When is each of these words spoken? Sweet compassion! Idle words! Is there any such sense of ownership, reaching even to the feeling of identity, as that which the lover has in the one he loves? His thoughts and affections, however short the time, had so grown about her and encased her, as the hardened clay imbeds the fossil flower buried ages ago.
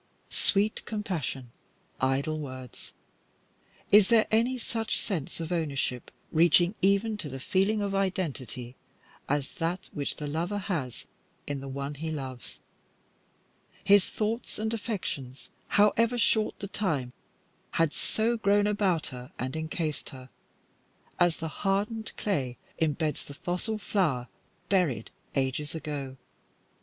Sweet 0.33 0.83
compassion! 0.85 1.51
Idle 2.01 2.39
words! 2.39 2.91
Is 3.91 4.09
there 4.09 4.25
any 4.31 4.57
such 4.57 4.97
sense 4.97 5.39
of 5.39 5.51
ownership, 5.51 6.09
reaching 6.31 6.73
even 6.81 7.17
to 7.17 7.29
the 7.29 7.39
feeling 7.39 7.83
of 7.83 7.93
identity, 7.93 8.75
as 9.29 9.53
that 9.61 9.89
which 9.93 10.15
the 10.15 10.25
lover 10.25 10.57
has 10.57 11.05
in 11.45 11.59
the 11.59 11.67
one 11.67 11.93
he 11.93 12.09
loves? 12.09 12.59
His 13.83 14.09
thoughts 14.09 14.57
and 14.57 14.73
affections, 14.73 15.49
however 15.67 16.17
short 16.17 16.57
the 16.57 16.67
time, 16.67 17.13
had 17.73 17.93
so 17.93 18.37
grown 18.37 18.65
about 18.65 19.05
her 19.13 19.31
and 19.37 19.55
encased 19.55 20.09
her, 20.09 20.29
as 21.19 21.37
the 21.37 21.47
hardened 21.61 22.11
clay 22.17 22.57
imbeds 22.79 23.23
the 23.23 23.35
fossil 23.35 23.77
flower 23.77 24.29
buried 24.67 25.11
ages 25.35 25.75
ago. 25.75 26.17